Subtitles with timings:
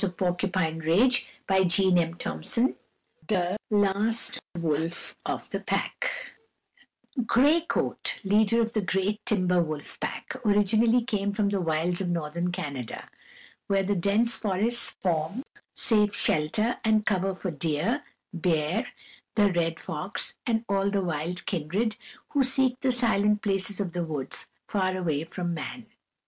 [0.00, 0.36] [Illustration: THE
[1.48, 2.68] LAST WOLF OF THE PACK] VIII
[3.26, 6.10] THE LAST WOLF OF THE PACK
[7.26, 12.10] Gray Coat, leader of the great Timber Wolf Pack, originally came from the wilds of
[12.10, 13.08] Northern Canada,
[13.66, 15.42] where the dense forests form
[15.74, 18.86] safe shelter and cover for deer, bear,
[19.34, 21.96] the red fox, and all the wild kindred
[22.28, 25.86] who seek the silent places of the woods, far away from man.